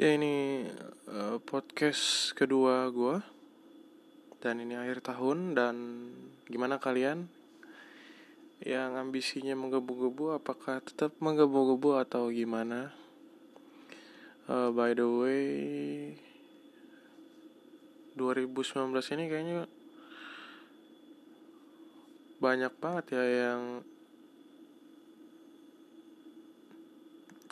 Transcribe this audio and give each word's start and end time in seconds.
Ya 0.00 0.16
ini 0.16 0.64
uh, 1.12 1.36
podcast 1.44 2.32
kedua 2.32 2.88
gue 2.88 3.20
Dan 4.40 4.64
ini 4.64 4.72
akhir 4.72 5.04
tahun 5.04 5.52
dan 5.52 5.76
gimana 6.48 6.80
kalian? 6.80 7.28
Yang 8.64 8.96
ambisinya 8.96 9.52
menggebu-gebu 9.60 10.40
apakah 10.40 10.80
tetap 10.80 11.12
menggebu-gebu 11.20 12.00
atau 12.00 12.32
gimana? 12.32 12.96
Uh, 14.48 14.72
By 14.72 14.96
the 14.96 15.04
way 15.04 15.44
2019 18.16 19.04
ini 19.20 19.24
kayaknya 19.28 19.68
banyak 22.40 22.72
banget 22.80 23.20
ya 23.20 23.24
yang 23.52 23.84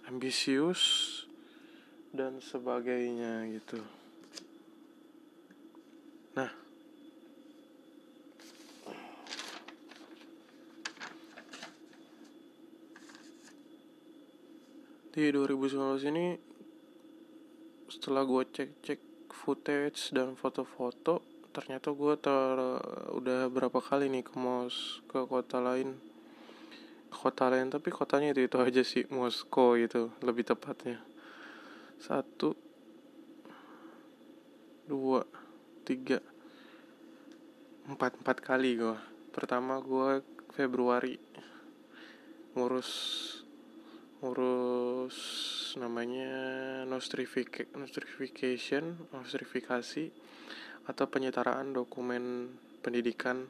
ambisius 0.09 1.28
dan 2.19 2.43
sebagainya 2.43 3.47
gitu. 3.47 3.79
Nah, 6.35 6.51
di 15.15 15.31
2019 15.31 16.11
ini 16.11 16.35
setelah 17.87 18.27
gue 18.27 18.43
cek-cek 18.51 19.01
footage 19.31 20.11
dan 20.11 20.35
foto-foto 20.35 21.23
ternyata 21.55 21.95
gue 21.95 22.15
ter 22.19 22.57
udah 23.15 23.47
berapa 23.47 23.79
kali 23.79 24.11
nih 24.11 24.27
ke 24.27 24.35
mos 24.35 25.07
ke 25.07 25.23
kota 25.23 25.63
lain. 25.63 25.95
Kota 27.15 27.47
lain 27.47 27.71
tapi 27.71 27.95
kotanya 27.95 28.35
itu 28.35 28.43
itu 28.47 28.59
aja 28.59 28.83
sih 28.85 29.07
Moskow 29.09 29.75
itu 29.81 30.13
lebih 30.21 30.45
tepatnya 30.45 31.08
satu. 31.99 32.55
Dua. 34.89 35.21
Tiga. 35.85 36.23
Empat. 37.91 38.23
Empat 38.23 38.39
kali 38.41 38.79
gue 38.79 38.97
pertama 39.35 39.83
gue 39.83 40.23
Februari. 40.55 41.19
Ngurus 42.57 42.91
ngurus 44.19 45.15
namanya 45.79 46.35
nostrification 46.83 48.99
nostrifikasi 49.15 50.11
atau 50.91 51.05
penyetaraan 51.07 51.71
dokumen 51.71 52.51
pendidikan 52.83 53.47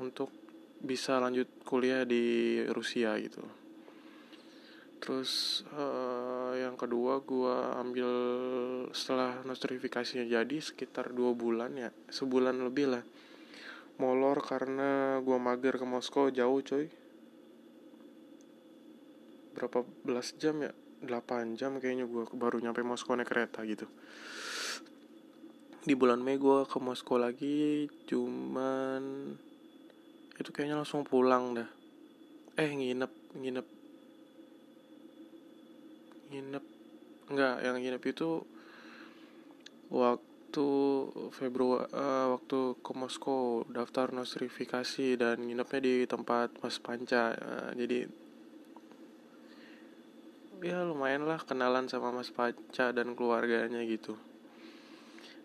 untuk 0.00 0.32
bisa 0.80 1.20
lanjut 1.20 1.52
kuliah 1.68 2.08
di 2.08 2.64
Rusia 2.72 3.12
gitu 3.20 3.65
terus 5.06 5.62
uh, 5.70 6.50
yang 6.58 6.74
kedua 6.74 7.22
gue 7.22 7.56
ambil 7.78 8.10
setelah 8.90 9.38
notifikasinya 9.46 10.26
jadi 10.26 10.58
sekitar 10.58 11.14
dua 11.14 11.30
bulan 11.30 11.78
ya 11.78 11.94
sebulan 12.10 12.58
lebih 12.66 12.90
lah. 12.90 13.04
Molor 14.02 14.42
karena 14.42 15.22
gue 15.22 15.38
mager 15.38 15.78
ke 15.78 15.86
Moskow 15.86 16.28
jauh 16.34 16.58
coy. 16.58 16.90
Berapa 19.54 19.86
belas 20.02 20.34
jam 20.36 20.58
ya? 20.60 20.74
8 21.04 21.60
jam 21.60 21.76
kayaknya 21.76 22.08
gue 22.08 22.24
baru 22.34 22.58
nyampe 22.58 22.80
Moskow 22.82 23.14
naik 23.14 23.28
kereta 23.28 23.62
gitu. 23.62 23.86
Di 25.86 25.94
bulan 25.94 26.18
Mei 26.18 26.40
gue 26.40 26.66
ke 26.66 26.78
Moskow 26.82 27.20
lagi 27.20 27.86
cuman 28.10 29.32
itu 30.36 30.50
kayaknya 30.50 30.82
langsung 30.82 31.06
pulang 31.06 31.54
dah. 31.54 31.68
Eh 32.58 32.72
nginep 32.74 33.38
nginep 33.38 33.75
nginep 36.30 36.64
enggak 37.30 37.56
yang 37.62 37.76
nginep 37.78 38.02
itu 38.06 38.42
waktu 39.90 40.68
Februari 41.34 41.86
uh, 41.92 42.38
waktu 42.38 42.78
ke 42.80 42.92
Moskow 42.94 43.66
daftar 43.68 44.10
nostrifikasi 44.10 45.18
dan 45.18 45.42
nginepnya 45.42 45.80
di 45.82 45.94
tempat 46.08 46.54
Mas 46.62 46.78
Panca 46.78 47.34
uh, 47.34 47.70
jadi 47.74 48.06
ya 50.64 50.88
lumayan 50.88 51.28
lah 51.28 51.40
kenalan 51.44 51.84
sama 51.90 52.08
Mas 52.14 52.32
Panca 52.32 52.88
dan 52.94 53.12
keluarganya 53.12 53.84
gitu. 53.84 54.16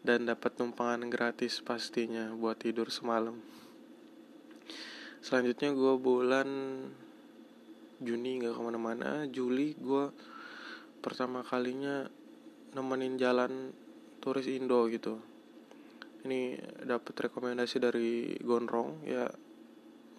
Dan 0.01 0.25
dapat 0.25 0.57
numpangan 0.57 1.05
gratis 1.11 1.61
pastinya 1.61 2.33
buat 2.33 2.57
tidur 2.57 2.89
semalam. 2.89 3.37
Selanjutnya 5.21 5.69
gue 5.77 5.93
bulan 6.01 6.49
Juni 8.01 8.41
nggak 8.41 8.57
ke 8.57 8.61
mana-mana 8.65 9.29
Juli 9.29 9.77
gue 9.77 10.09
pertama 11.01 11.41
kalinya 11.41 12.07
nemenin 12.77 13.17
jalan 13.19 13.73
turis 14.21 14.47
Indo 14.47 14.85
gitu. 14.87 15.17
Ini 16.21 16.55
dapat 16.85 17.29
rekomendasi 17.29 17.81
dari 17.81 18.37
Gondrong 18.39 19.01
ya 19.09 19.25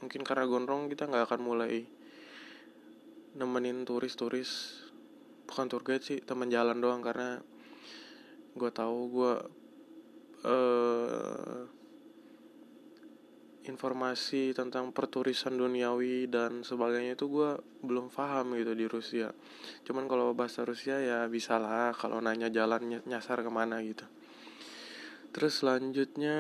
mungkin 0.03 0.27
karena 0.27 0.51
Gondrong 0.51 0.91
kita 0.91 1.07
nggak 1.07 1.31
akan 1.31 1.41
mulai 1.47 1.87
nemenin 3.39 3.87
turis-turis 3.87 4.83
bukan 5.47 5.67
tour 5.71 5.87
guide 5.87 6.03
sih 6.03 6.19
teman 6.21 6.51
jalan 6.51 6.83
doang 6.83 7.01
karena 7.01 7.39
gue 8.53 8.71
tahu 8.75 8.99
gue 9.09 9.35
uh, 10.45 11.65
informasi 13.63 14.51
tentang 14.57 14.91
perturisan 14.91 15.55
duniawi 15.55 16.27
dan 16.27 16.67
sebagainya 16.67 17.15
itu 17.15 17.31
gue 17.31 17.51
belum 17.87 18.11
paham 18.11 18.59
gitu 18.59 18.75
di 18.75 18.87
Rusia. 18.91 19.31
Cuman 19.87 20.11
kalau 20.11 20.35
bahasa 20.35 20.67
Rusia 20.67 20.99
ya 20.99 21.31
bisa 21.31 21.63
lah 21.63 21.95
kalau 21.95 22.19
nanya 22.19 22.51
jalan 22.51 23.03
nyasar 23.07 23.47
ke 23.47 23.51
mana 23.51 23.79
gitu. 23.87 24.03
Terus 25.33 25.63
selanjutnya 25.63 26.37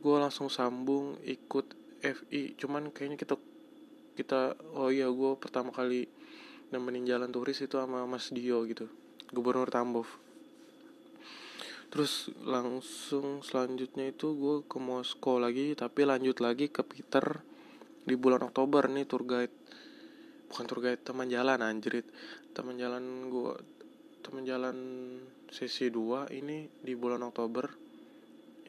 gue 0.00 0.16
langsung 0.16 0.48
sambung 0.48 1.20
ikut 1.22 1.82
FI 2.02 2.58
cuman 2.58 2.90
kayaknya 2.90 3.14
kita 3.14 3.38
kita 4.18 4.58
oh 4.74 4.90
iya 4.90 5.06
gue 5.06 5.30
pertama 5.38 5.70
kali 5.70 6.10
nemenin 6.74 7.06
jalan 7.06 7.30
turis 7.30 7.62
itu 7.62 7.78
sama 7.78 8.04
Mas 8.10 8.34
Dio 8.34 8.66
gitu 8.66 8.90
gubernur 9.30 9.70
Tambov 9.70 10.10
terus 11.92 12.32
langsung 12.40 13.44
selanjutnya 13.44 14.16
itu 14.16 14.32
gue 14.32 14.64
ke 14.64 14.80
Moskow 14.80 15.36
lagi 15.36 15.76
tapi 15.76 16.08
lanjut 16.08 16.40
lagi 16.40 16.72
ke 16.72 16.80
Peter 16.80 17.44
di 18.08 18.16
bulan 18.16 18.48
Oktober. 18.48 18.88
Nih 18.88 19.04
tour 19.04 19.28
guide 19.28 19.52
bukan 20.48 20.64
tour 20.64 20.80
guide 20.80 21.04
teman 21.04 21.28
jalan 21.28 21.60
anjrit. 21.60 22.08
Teman 22.56 22.80
jalan 22.80 23.28
gue 23.28 23.52
teman 24.24 24.48
jalan 24.48 24.76
sesi 25.52 25.92
2 25.92 26.32
ini 26.32 26.64
di 26.80 26.96
bulan 26.96 27.28
Oktober. 27.28 27.68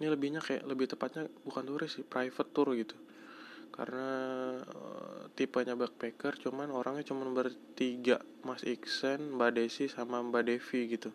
Ini 0.03 0.11
lebihnya 0.11 0.43
kayak 0.43 0.67
lebih 0.67 0.91
tepatnya 0.91 1.31
bukan 1.47 1.63
turis 1.63 1.95
sih 1.95 2.03
private 2.03 2.51
tour 2.51 2.75
gitu. 2.75 2.99
Karena 3.71 4.11
uh, 4.59 5.31
tipenya 5.31 5.79
backpacker 5.79 6.43
cuman 6.43 6.75
orangnya 6.75 7.07
cuman 7.07 7.31
bertiga 7.31 8.19
Mas 8.43 8.67
Iksen 8.67 9.39
Mbak 9.39 9.51
Desi 9.55 9.87
sama 9.87 10.19
Mbak 10.19 10.43
Devi 10.43 10.91
gitu 10.91 11.09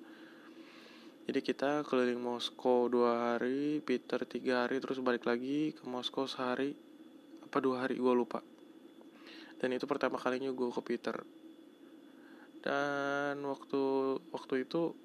jadi 1.29 1.45
kita 1.45 1.85
keliling 1.85 2.25
Moskow 2.25 2.89
dua 2.89 3.37
hari 3.37 3.85
Peter 3.85 4.25
tiga 4.25 4.65
hari 4.65 4.81
terus 4.81 4.97
balik 5.05 5.29
lagi 5.29 5.77
ke 5.77 5.85
Moskow 5.85 6.25
sehari. 6.25 6.73
Apa 7.45 7.61
dua 7.61 7.85
hari? 7.85 8.01
Gue 8.01 8.17
lupa. 8.17 8.41
Dan 9.61 9.77
itu 9.77 9.85
pertama 9.85 10.17
kalinya 10.17 10.49
gue 10.49 10.73
ke 10.73 10.81
Peter. 10.81 11.21
Dan 12.65 13.45
waktu 13.45 14.17
waktu 14.33 14.65
itu 14.65 14.97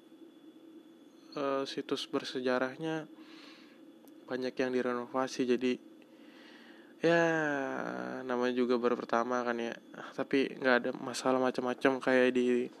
uh, 1.36 1.68
situs 1.68 2.08
bersejarahnya 2.08 3.04
banyak 4.24 4.56
yang 4.56 4.72
direnovasi 4.72 5.44
jadi 5.44 5.76
ya 7.04 7.20
namanya 8.24 8.56
juga 8.56 8.80
baru 8.80 8.96
pertama 8.96 9.44
kan 9.44 9.60
ya. 9.60 9.76
Tapi 10.16 10.56
nggak 10.56 10.76
ada 10.88 10.90
masalah 11.04 11.36
macam-macam 11.36 12.00
kayak 12.00 12.32
di 12.32 12.72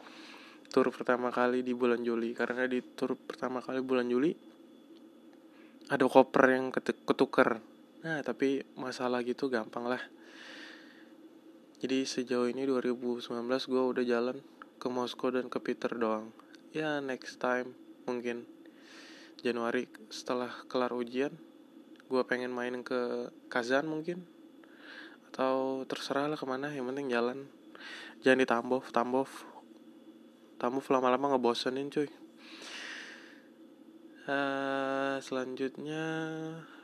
tur 0.74 0.90
pertama 0.90 1.30
kali 1.30 1.62
di 1.62 1.70
bulan 1.70 2.02
Juli. 2.02 2.34
Karena 2.34 2.66
di 2.66 2.82
tur 2.82 3.14
pertama 3.14 3.62
kali 3.62 3.78
bulan 3.78 4.10
Juli 4.10 4.34
ada 5.86 6.02
koper 6.10 6.50
yang 6.50 6.74
ketuker. 6.74 7.62
Nah 8.02 8.18
tapi 8.26 8.58
masalah 8.74 9.22
gitu 9.22 9.46
gampang 9.46 9.86
lah. 9.86 10.02
Jadi 11.78 12.02
sejauh 12.02 12.50
ini 12.50 12.66
2019 12.66 13.22
gue 13.70 13.82
udah 13.94 14.02
jalan 14.02 14.42
ke 14.82 14.90
Moskow 14.90 15.30
dan 15.30 15.46
ke 15.46 15.62
Peter 15.62 15.94
doang. 15.94 16.34
Ya 16.74 16.98
next 16.98 17.38
time 17.38 17.78
mungkin 18.10 18.42
Januari 19.46 19.86
setelah 20.10 20.50
kelar 20.66 20.90
ujian 20.90 21.30
gue 22.10 22.22
pengen 22.26 22.50
main 22.50 22.82
ke 22.82 23.30
Kazan 23.46 23.86
mungkin. 23.86 24.26
Atau 25.30 25.86
terserah 25.86 26.26
lah 26.26 26.38
ke 26.40 26.46
mana 26.50 26.74
yang 26.74 26.90
penting 26.90 27.14
jalan. 27.14 27.46
Jangan 28.26 28.42
di 28.42 28.46
Tambov 28.50 28.90
Tambov 28.90 29.53
tamu 30.64 30.80
lama-lama 30.80 31.36
ngebosenin 31.36 31.92
cuy. 31.92 32.08
Uh, 34.24 35.20
selanjutnya 35.20 36.08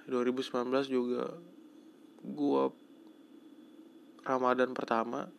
2019 0.04 0.68
juga 0.84 1.32
gua 2.20 2.76
Ramadan 4.20 4.76
pertama. 4.76 5.32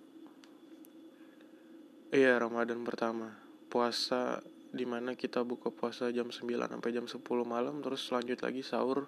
Iya 2.10 2.42
Ramadan 2.42 2.82
pertama. 2.82 3.38
Puasa 3.70 4.42
di 4.74 4.90
mana 4.90 5.14
kita 5.14 5.46
buka 5.46 5.70
puasa 5.70 6.10
jam 6.10 6.34
9 6.34 6.42
sampai 6.42 6.90
jam 6.90 7.06
10 7.06 7.22
malam 7.46 7.86
terus 7.86 8.10
lanjut 8.10 8.42
lagi 8.42 8.66
sahur 8.66 9.06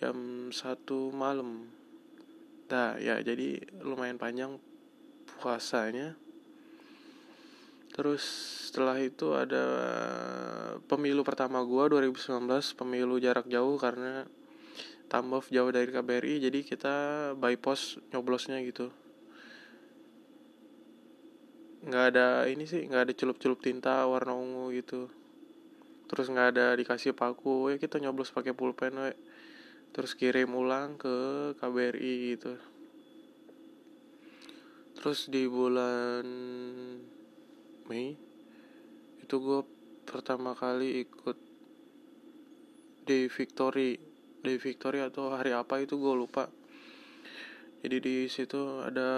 jam 0.00 0.48
1 0.48 0.56
malam. 1.12 1.68
Nah 2.72 2.96
ya 2.96 3.20
jadi 3.20 3.68
lumayan 3.84 4.16
panjang 4.16 4.56
puasanya 5.44 6.23
terus 7.94 8.22
setelah 8.66 8.98
itu 8.98 9.38
ada 9.38 9.64
pemilu 10.90 11.22
pertama 11.22 11.62
gua 11.62 11.86
2019 11.86 12.50
pemilu 12.74 13.22
jarak 13.22 13.46
jauh 13.46 13.78
karena 13.78 14.26
Tambov 15.14 15.46
jauh 15.52 15.70
dari 15.70 15.94
KBRI 15.94 16.42
jadi 16.42 16.58
kita 16.66 16.94
by 17.38 17.54
post 17.54 18.02
nyoblosnya 18.10 18.58
gitu. 18.66 18.90
Nggak 21.86 22.04
ada 22.10 22.50
ini 22.50 22.66
sih 22.66 22.82
nggak 22.88 23.02
ada 23.06 23.12
celup-celup 23.14 23.62
tinta 23.62 24.08
warna 24.10 24.34
ungu 24.34 24.74
gitu. 24.74 25.06
Terus 26.10 26.26
nggak 26.32 26.48
ada 26.56 26.66
dikasih 26.74 27.14
paku 27.14 27.70
ya 27.70 27.76
kita 27.78 28.02
nyoblos 28.02 28.34
pakai 28.34 28.56
pulpen 28.56 28.96
we. 28.96 29.14
Terus 29.94 30.18
kirim 30.18 30.50
ulang 30.56 30.98
ke 30.98 31.14
KBRI 31.62 32.14
gitu. 32.34 32.58
Terus 34.98 35.30
di 35.30 35.46
bulan 35.46 36.26
Mei 37.84 38.16
itu 39.20 39.34
gue 39.40 39.60
pertama 40.04 40.52
kali 40.56 41.04
ikut 41.04 41.36
di 43.04 43.28
Victory. 43.28 43.96
Di 44.44 44.60
Victory 44.60 45.00
atau 45.00 45.32
hari 45.32 45.56
apa 45.56 45.80
itu 45.80 45.96
gue 45.96 46.14
lupa. 46.16 46.48
Jadi 47.84 47.96
di 48.00 48.16
situ 48.28 48.80
ada 48.80 49.10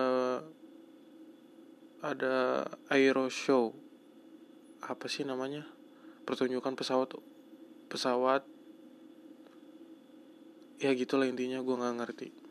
ada 2.02 2.66
aero 2.90 3.26
show. 3.30 3.74
Apa 4.86 5.06
sih 5.10 5.26
namanya? 5.26 5.66
Pertunjukan 6.26 6.74
pesawat 6.74 7.19
pesawat. 7.86 8.42
Ya 10.82 10.90
gitulah 10.94 11.26
intinya 11.26 11.62
gue 11.62 11.74
nggak 11.74 11.96
ngerti 12.02 12.45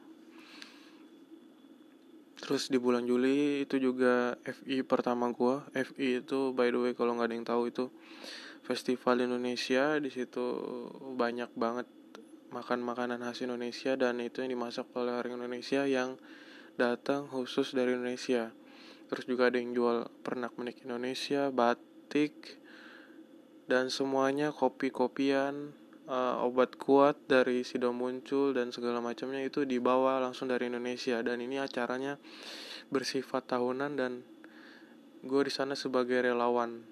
terus 2.36 2.68
di 2.68 2.76
bulan 2.76 3.08
Juli 3.08 3.64
itu 3.64 3.80
juga 3.80 4.36
FI 4.44 4.84
pertama 4.84 5.32
gue 5.32 5.64
FI 5.72 6.26
itu 6.26 6.52
by 6.52 6.68
the 6.72 6.80
way 6.80 6.92
kalau 6.92 7.16
nggak 7.16 7.32
ada 7.32 7.36
yang 7.36 7.48
tahu 7.48 7.72
itu 7.72 7.88
festival 8.66 9.22
Indonesia. 9.22 10.02
Di 10.02 10.10
situ 10.10 10.44
banyak 11.14 11.54
banget 11.54 11.88
makan 12.50 12.82
makanan 12.82 13.22
khas 13.22 13.46
Indonesia 13.46 13.94
dan 13.94 14.18
itu 14.20 14.42
yang 14.42 14.58
dimasak 14.58 14.90
oleh 14.98 15.14
orang 15.14 15.38
Indonesia 15.38 15.86
yang 15.86 16.18
datang 16.76 17.30
khusus 17.30 17.78
dari 17.78 17.94
Indonesia. 17.94 18.50
Terus 19.06 19.30
juga 19.30 19.54
ada 19.54 19.62
yang 19.62 19.78
jual 19.78 20.10
pernak 20.26 20.58
pernik 20.58 20.82
Indonesia 20.82 21.54
batik 21.54 22.58
dan 23.70 23.94
semuanya 23.94 24.50
kopi-kopian 24.50 25.78
uh, 26.10 26.46
obat 26.46 26.78
kuat 26.78 27.18
dari 27.26 27.66
Sido 27.66 27.90
muncul 27.94 28.54
dan 28.54 28.70
segala 28.70 29.02
macamnya 29.02 29.42
itu 29.42 29.66
dibawa 29.66 30.22
langsung 30.22 30.50
dari 30.50 30.70
Indonesia. 30.70 31.22
Dan 31.22 31.42
ini 31.42 31.58
acaranya 31.58 32.18
bersifat 32.90 33.50
tahunan 33.50 33.92
dan 33.98 34.22
gue 35.26 35.42
di 35.46 35.54
sana 35.54 35.74
sebagai 35.74 36.22
relawan. 36.22 36.86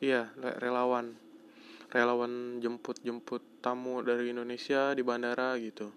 Iya 0.00 0.32
relawan. 0.36 1.16
Relawan 1.92 2.60
jemput 2.60 3.00
jemput 3.00 3.40
tamu 3.62 4.02
dari 4.02 4.32
Indonesia 4.32 4.92
di 4.92 5.00
bandara 5.04 5.56
gitu. 5.60 5.92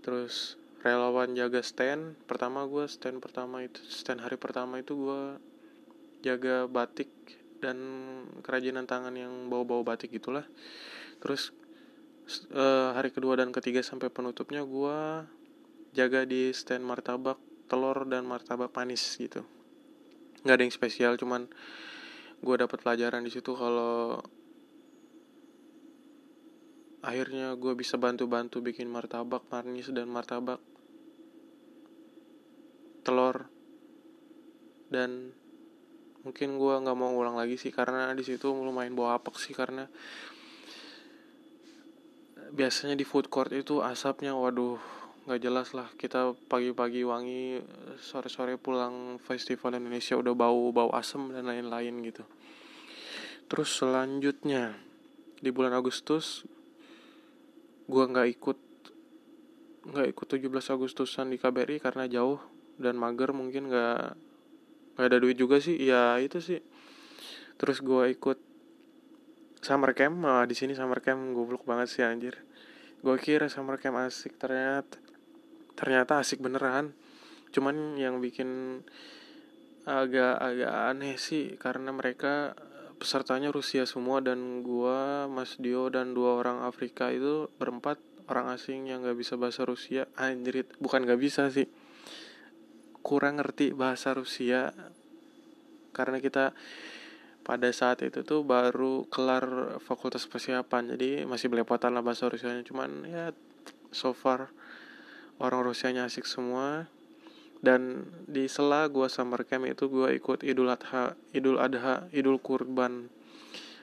Terus 0.00 0.56
relawan 0.80 1.36
jaga 1.36 1.60
stand. 1.60 2.16
Pertama 2.24 2.64
gue 2.64 2.88
stand 2.88 3.20
pertama 3.20 3.64
itu 3.64 3.80
stand 3.88 4.24
hari 4.24 4.36
pertama 4.40 4.80
itu 4.80 4.96
gue 4.96 5.22
jaga 6.20 6.68
batik 6.68 7.08
dan 7.60 7.76
kerajinan 8.40 8.88
tangan 8.88 9.12
yang 9.12 9.52
bau-bau 9.52 9.84
batik 9.84 10.16
gitulah 10.16 10.44
terus 11.20 11.52
uh, 12.56 12.96
hari 12.96 13.12
kedua 13.12 13.36
dan 13.36 13.52
ketiga 13.52 13.84
sampai 13.84 14.08
penutupnya 14.08 14.64
gue 14.64 15.28
jaga 15.92 16.22
di 16.22 16.54
stand 16.54 16.86
martabak 16.86 17.38
telur 17.70 18.06
dan 18.06 18.26
martabak 18.26 18.74
manis 18.74 19.02
gitu. 19.18 19.46
Nggak 20.42 20.56
ada 20.56 20.62
yang 20.64 20.74
spesial 20.74 21.12
cuman 21.20 21.46
gue 22.40 22.56
dapat 22.56 22.80
pelajaran 22.80 23.22
di 23.22 23.30
situ 23.30 23.52
kalau 23.52 24.18
akhirnya 27.00 27.56
gue 27.56 27.72
bisa 27.76 27.96
bantu-bantu 28.00 28.64
bikin 28.64 28.88
martabak 28.88 29.44
manis 29.52 29.92
dan 29.92 30.08
martabak 30.08 30.58
telur. 33.04 33.46
Dan 34.90 35.30
mungkin 36.26 36.58
gue 36.58 36.74
nggak 36.84 36.98
mau 36.98 37.14
ulang 37.14 37.38
lagi 37.38 37.56
sih 37.56 37.72
karena 37.72 38.12
di 38.12 38.26
situ 38.26 38.50
lumayan 38.50 38.92
bawa 38.92 39.22
apek 39.22 39.38
sih 39.38 39.54
karena 39.54 39.88
biasanya 42.50 42.98
di 42.98 43.06
food 43.06 43.30
court 43.30 43.54
itu 43.54 43.78
asapnya 43.80 44.34
waduh 44.34 44.78
nggak 45.30 45.40
jelas 45.40 45.68
lah. 45.76 45.86
Kita 45.94 46.34
pagi-pagi 46.50 47.06
wangi 47.06 47.62
sore-sore 48.02 48.58
pulang 48.58 49.22
festival 49.22 49.78
Indonesia 49.78 50.18
udah 50.18 50.34
bau 50.34 50.74
bau 50.74 50.90
asam 50.90 51.30
dan 51.30 51.46
lain-lain 51.46 51.94
gitu. 52.02 52.26
Terus 53.46 53.70
selanjutnya 53.70 54.74
di 55.38 55.54
bulan 55.54 55.70
Agustus 55.76 56.42
gua 57.86 58.10
nggak 58.10 58.28
ikut 58.34 58.58
nggak 59.80 60.06
ikut 60.12 60.26
17 60.26 60.74
Agustusan 60.74 61.32
di 61.32 61.40
KBRI 61.40 61.78
karena 61.80 62.10
jauh 62.10 62.42
dan 62.76 62.98
mager 62.98 63.30
mungkin 63.30 63.70
nggak 63.70 64.04
nggak 64.98 65.06
ada 65.06 65.18
duit 65.22 65.38
juga 65.38 65.62
sih. 65.62 65.78
Ya 65.78 66.18
itu 66.18 66.42
sih. 66.42 66.58
Terus 67.54 67.78
gua 67.84 68.10
ikut 68.10 68.49
summer 69.60 69.92
camp 69.92 70.16
nah, 70.20 70.44
di 70.48 70.56
sini 70.56 70.72
summer 70.72 71.04
camp 71.04 71.36
goblok 71.36 71.68
banget 71.68 71.88
sih 71.92 72.02
anjir. 72.04 72.40
Gue 73.00 73.16
kira 73.16 73.48
summer 73.48 73.76
camp 73.80 74.00
asik 74.00 74.36
ternyata 74.36 75.00
ternyata 75.76 76.20
asik 76.20 76.40
beneran. 76.44 76.92
Cuman 77.52 77.96
yang 77.96 78.20
bikin 78.20 78.82
agak-agak 79.88 80.72
aneh 80.92 81.16
sih 81.16 81.56
karena 81.56 81.88
mereka 81.90 82.52
pesertanya 83.00 83.48
Rusia 83.48 83.88
semua 83.88 84.20
dan 84.20 84.60
gua 84.60 85.24
Mas 85.24 85.56
Dio 85.56 85.88
dan 85.88 86.12
dua 86.12 86.36
orang 86.36 86.68
Afrika 86.68 87.08
itu 87.08 87.48
berempat 87.56 87.96
orang 88.28 88.52
asing 88.52 88.92
yang 88.92 89.00
gak 89.00 89.16
bisa 89.16 89.40
bahasa 89.40 89.64
Rusia. 89.64 90.06
Anjrit 90.20 90.68
bukan 90.78 91.08
gak 91.08 91.18
bisa 91.18 91.48
sih. 91.48 91.66
Kurang 93.00 93.40
ngerti 93.40 93.72
bahasa 93.72 94.12
Rusia. 94.12 94.70
Karena 95.96 96.20
kita 96.20 96.52
pada 97.50 97.66
saat 97.74 97.98
itu 98.06 98.22
tuh 98.22 98.46
baru 98.46 99.10
kelar 99.10 99.74
fakultas 99.82 100.22
persiapan. 100.30 100.94
Jadi 100.94 101.26
masih 101.26 101.50
belepotan 101.50 101.90
lah 101.90 101.98
bahasa 101.98 102.30
Rusianya. 102.30 102.62
Cuman 102.62 103.02
ya 103.10 103.34
so 103.90 104.14
far 104.14 104.54
orang 105.42 105.66
Rusianya 105.66 106.06
asik 106.06 106.30
semua. 106.30 106.86
Dan 107.58 108.06
di 108.30 108.46
sela 108.46 108.86
gue 108.86 109.10
summer 109.10 109.42
camp 109.42 109.66
itu 109.66 109.90
gue 109.90 110.14
ikut 110.14 110.46
Idul 110.46 110.70
Adha 110.70 111.18
Idul 111.34 111.58
Adha 111.58 112.06
Idul 112.14 112.38
Kurban. 112.38 113.10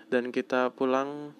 Dan 0.07 0.31
kita 0.31 0.71
pulang 0.71 1.35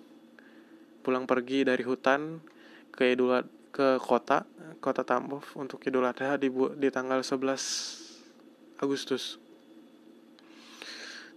pulang 1.08 1.24
pergi 1.24 1.64
dari 1.64 1.88
hutan 1.88 2.44
ke 2.92 3.08
Idul 3.16 3.40
ke 3.72 4.04
kota 4.04 4.44
kota 4.84 5.08
Tambov 5.08 5.48
untuk 5.56 5.80
Idul 5.88 6.04
Adha 6.04 6.36
di 6.36 6.52
di 6.52 6.92
tanggal 6.92 7.24
11 7.24 8.84
Agustus 8.84 9.47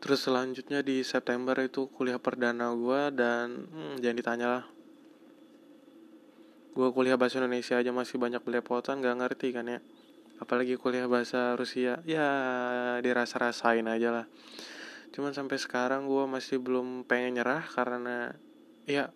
terus 0.00 0.24
selanjutnya 0.24 0.80
di 0.80 1.04
September 1.04 1.54
itu 1.60 1.86
kuliah 1.92 2.16
perdana 2.16 2.72
gue 2.72 3.12
dan 3.12 3.68
hmm, 3.68 3.94
jangan 4.00 4.16
ditanya 4.16 4.46
lah. 4.48 4.64
Gue 6.72 6.88
kuliah 6.96 7.20
bahasa 7.20 7.36
Indonesia 7.36 7.76
aja 7.76 7.92
masih 7.92 8.16
banyak 8.16 8.40
belepotan 8.40 9.04
gak 9.04 9.20
ngerti 9.20 9.52
kan 9.52 9.68
ya. 9.68 9.78
Apalagi 10.40 10.80
kuliah 10.80 11.04
bahasa 11.04 11.52
Rusia 11.52 12.00
ya 12.08 12.28
dirasa-rasain 13.04 13.84
aja 13.84 14.08
lah. 14.08 14.26
Cuman 15.12 15.36
sampai 15.36 15.60
sekarang 15.60 16.08
gue 16.08 16.24
masih 16.24 16.56
belum 16.56 17.04
pengen 17.04 17.36
nyerah 17.36 17.60
karena 17.68 18.32
ya 18.88 19.12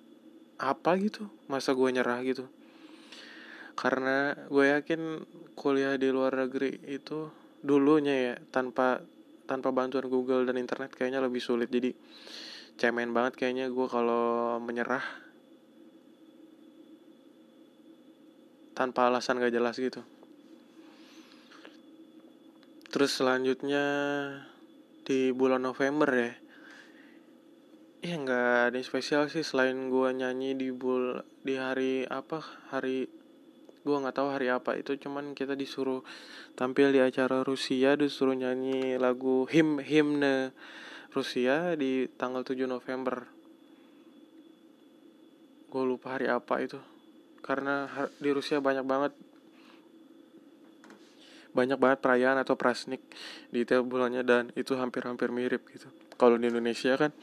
apa 0.60 1.00
gitu? 1.00 1.32
Masa 1.48 1.72
gue 1.72 1.88
nyerah 1.88 2.20
gitu? 2.20 2.44
Karena 3.72 4.36
gue 4.52 4.64
yakin 4.68 5.24
kuliah 5.56 5.96
di 5.96 6.12
luar 6.12 6.36
negeri 6.36 6.76
itu 6.92 7.32
dulunya 7.64 8.14
ya 8.14 8.34
tanpa 8.52 9.00
tanpa 9.44 9.70
bantuan 9.70 10.08
Google 10.08 10.48
dan 10.48 10.56
internet 10.56 10.92
kayaknya 10.92 11.20
lebih 11.20 11.40
sulit. 11.40 11.68
Jadi 11.68 11.92
cemen 12.74 13.14
banget 13.14 13.38
kayaknya 13.38 13.70
gue 13.70 13.86
kalau 13.86 14.58
menyerah 14.58 15.04
tanpa 18.74 19.06
alasan 19.06 19.38
gak 19.38 19.54
jelas 19.54 19.78
gitu. 19.78 20.02
Terus 22.90 23.10
selanjutnya 23.14 23.86
di 25.04 25.30
bulan 25.34 25.62
November 25.62 26.08
ya 26.14 26.32
ya 28.04 28.20
nggak 28.20 28.68
ada 28.68 28.76
yang 28.76 28.84
spesial 28.84 29.32
sih 29.32 29.40
selain 29.40 29.88
gue 29.88 30.08
nyanyi 30.12 30.52
di 30.52 30.68
bul 30.68 31.24
di 31.40 31.56
hari 31.56 32.04
apa? 32.04 32.44
Hari 32.68 33.23
gue 33.84 33.96
nggak 34.00 34.16
tahu 34.16 34.28
hari 34.32 34.48
apa 34.48 34.80
itu 34.80 34.96
cuman 34.96 35.36
kita 35.36 35.52
disuruh 35.52 36.00
tampil 36.56 36.88
di 36.88 37.04
acara 37.04 37.44
Rusia 37.44 38.00
disuruh 38.00 38.32
nyanyi 38.32 38.96
lagu 38.96 39.44
him 39.52 39.76
himne 39.76 40.56
Rusia 41.12 41.78
di 41.78 42.10
tanggal 42.18 42.42
7 42.42 42.66
November. 42.66 43.28
Gue 45.70 45.84
lupa 45.86 46.18
hari 46.18 46.26
apa 46.26 46.64
itu 46.64 46.80
karena 47.44 47.86
di 48.16 48.32
Rusia 48.32 48.58
banyak 48.58 48.82
banget 48.88 49.12
banyak 51.54 51.78
banget 51.78 51.98
perayaan 52.02 52.42
atau 52.42 52.58
prasnik 52.58 53.04
di 53.52 53.62
tiap 53.62 53.86
bulannya 53.86 54.26
dan 54.26 54.50
itu 54.58 54.74
hampir-hampir 54.74 55.30
mirip 55.30 55.62
gitu. 55.70 55.86
Kalau 56.18 56.34
di 56.34 56.50
Indonesia 56.50 56.98
kan 56.98 57.14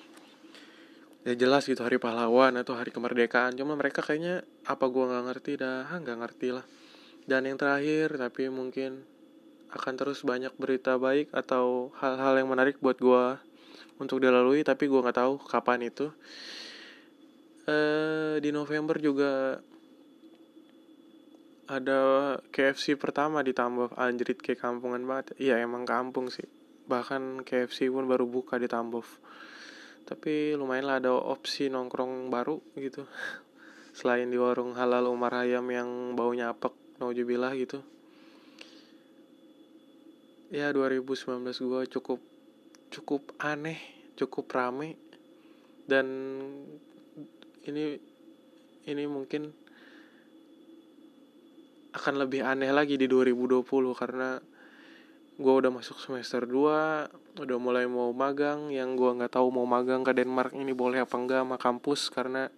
ya 1.21 1.37
jelas 1.37 1.69
gitu 1.69 1.85
hari 1.85 2.01
pahlawan 2.01 2.57
atau 2.57 2.73
hari 2.73 2.89
kemerdekaan. 2.89 3.53
Cuma 3.53 3.77
mereka 3.77 4.01
kayaknya 4.01 4.41
apa 4.65 4.85
gua 4.89 5.09
nggak 5.13 5.25
ngerti 5.29 5.51
dah 5.61 5.85
nggak 5.89 6.17
ngerti 6.21 6.47
lah. 6.53 6.65
Dan 7.25 7.45
yang 7.45 7.57
terakhir 7.61 8.17
tapi 8.17 8.49
mungkin 8.49 9.05
akan 9.71 9.93
terus 9.95 10.25
banyak 10.25 10.51
berita 10.57 10.97
baik 10.99 11.31
atau 11.31 11.95
hal-hal 12.01 12.41
yang 12.41 12.49
menarik 12.49 12.81
buat 12.81 12.97
gua 12.97 13.39
untuk 14.01 14.19
dilalui 14.19 14.65
tapi 14.65 14.89
gua 14.89 15.05
nggak 15.05 15.19
tahu 15.21 15.33
kapan 15.45 15.87
itu. 15.87 16.09
Eh 17.69 18.41
di 18.41 18.49
November 18.49 18.97
juga 18.97 19.61
ada 21.71 22.35
KFC 22.51 22.99
pertama 22.99 23.39
di 23.45 23.55
Tambov 23.55 23.95
anjrit 23.95 24.41
kayak 24.41 24.59
kampungan 24.59 25.05
banget. 25.07 25.37
Iya 25.39 25.61
emang 25.63 25.87
kampung 25.87 26.27
sih. 26.27 26.43
Bahkan 26.89 27.47
KFC 27.47 27.87
pun 27.87 28.11
baru 28.11 28.27
buka 28.27 28.59
di 28.59 28.67
Tambov 28.67 29.07
tapi 30.05 30.53
lumayan 30.57 30.85
lah 30.87 30.97
ada 30.99 31.11
opsi 31.13 31.69
nongkrong 31.71 32.27
baru 32.31 32.59
gitu. 32.77 33.05
Selain 33.97 34.27
di 34.27 34.39
warung 34.39 34.73
halal 34.75 35.07
Umar 35.11 35.35
Hayam 35.35 35.67
yang 35.71 36.15
baunya 36.15 36.51
apek 36.51 36.71
naujubillah 36.99 37.53
gitu. 37.59 37.79
Ya 40.51 40.71
2019 40.75 41.47
gue 41.47 41.81
cukup 41.87 42.19
cukup 42.91 43.21
aneh 43.39 43.79
cukup 44.19 44.51
rame. 44.51 44.99
Dan 45.87 46.07
ini 47.65 47.99
ini 48.87 49.03
mungkin 49.05 49.51
akan 51.91 52.15
lebih 52.23 52.47
aneh 52.47 52.71
lagi 52.71 52.95
di 52.95 53.05
2020 53.05 53.67
karena 53.93 54.39
gue 55.39 55.53
udah 55.53 55.71
masuk 55.71 55.95
semester 56.01 56.43
2 56.43 57.39
udah 57.39 57.57
mulai 57.61 57.87
mau 57.87 58.11
magang. 58.11 58.67
Yang 58.73 58.89
gue 58.99 59.11
nggak 59.21 59.33
tahu 59.39 59.47
mau 59.53 59.63
magang 59.63 60.03
ke 60.03 60.11
Denmark 60.11 60.51
ini 60.51 60.75
boleh 60.75 61.03
apa 61.05 61.15
enggak 61.15 61.45
sama 61.45 61.57
kampus 61.61 62.11
karena 62.11 62.51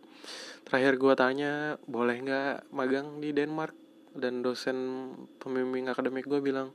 terakhir 0.66 0.98
gue 0.98 1.14
tanya 1.14 1.78
boleh 1.86 2.18
nggak 2.24 2.74
magang 2.74 3.22
di 3.22 3.30
Denmark? 3.36 3.76
Dan 4.14 4.46
dosen 4.46 5.10
pembimbing 5.42 5.90
akademik 5.90 6.30
gue 6.30 6.38
bilang 6.38 6.70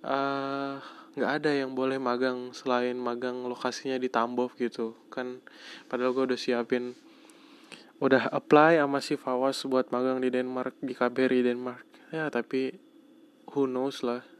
eh, 0.00 0.74
nggak 1.12 1.32
uh, 1.32 1.36
ada 1.36 1.52
yang 1.52 1.76
boleh 1.76 2.00
magang 2.00 2.56
selain 2.56 2.96
magang 2.96 3.44
lokasinya 3.44 3.96
di 3.96 4.08
Tambov 4.08 4.56
gitu. 4.56 4.96
Kan 5.12 5.40
padahal 5.88 6.12
gue 6.16 6.32
udah 6.32 6.40
siapin 6.40 6.96
udah 8.02 8.34
apply 8.34 8.82
sama 8.82 8.98
si 8.98 9.14
Fawas 9.14 9.62
buat 9.62 9.94
magang 9.94 10.18
di 10.18 10.32
Denmark 10.32 10.74
di 10.80 10.96
KBRI 10.96 11.52
Denmark. 11.52 11.84
Ya 12.12 12.28
tapi 12.32 12.74
who 13.52 13.68
knows 13.68 14.00
lah 14.00 14.31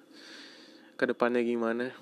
ke 0.97 1.05
depannya 1.09 1.43
gimana. 1.45 1.93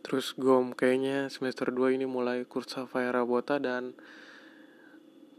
Terus 0.00 0.32
gue 0.34 0.74
kayaknya 0.74 1.30
semester 1.30 1.70
2 1.70 1.94
ini 1.94 2.06
mulai 2.08 2.42
kursa 2.48 2.88
Rabota 2.88 3.60
dan 3.60 3.94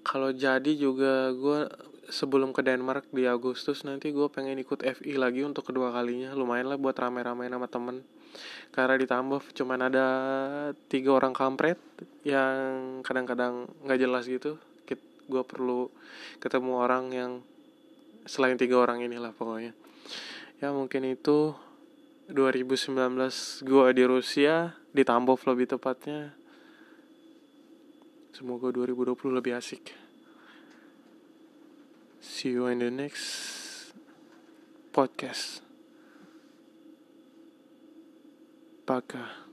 kalau 0.02 0.34
jadi 0.34 0.74
juga 0.78 1.30
gue 1.36 1.70
sebelum 2.12 2.52
ke 2.52 2.62
Denmark 2.66 3.08
di 3.14 3.24
Agustus 3.26 3.88
nanti 3.88 4.12
gue 4.12 4.28
pengen 4.28 4.60
ikut 4.60 4.84
FI 4.84 5.16
lagi 5.16 5.48
untuk 5.48 5.70
kedua 5.72 5.94
kalinya. 5.96 6.36
Lumayan 6.36 6.72
lah 6.72 6.78
buat 6.80 6.96
rame-rame 6.98 7.48
sama 7.48 7.68
temen. 7.72 8.04
Karena 8.72 8.96
ditambah 8.96 9.52
cuman 9.52 9.80
ada 9.92 10.08
tiga 10.88 11.20
orang 11.20 11.36
kampret 11.36 11.80
yang 12.24 13.00
kadang-kadang 13.04 13.68
nggak 13.84 14.00
jelas 14.00 14.26
gitu. 14.28 14.56
Gue 15.32 15.44
perlu 15.48 15.88
ketemu 16.44 16.72
orang 16.76 17.06
yang 17.16 17.32
selain 18.28 18.60
tiga 18.60 18.84
orang 18.84 19.00
inilah 19.00 19.32
pokoknya. 19.32 19.72
Ya 20.60 20.76
mungkin 20.76 21.08
itu 21.08 21.56
2019 22.32 23.68
gue 23.68 23.88
di 23.92 24.04
Rusia 24.08 24.72
di 24.96 25.04
Tambov 25.04 25.44
lebih 25.44 25.76
tepatnya. 25.76 26.32
Semoga 28.32 28.72
2020 28.72 29.38
lebih 29.38 29.60
asik. 29.60 29.92
See 32.24 32.56
you 32.56 32.72
in 32.72 32.80
the 32.80 32.88
next 32.88 33.92
podcast. 34.96 35.60
Pakai. 38.88 39.50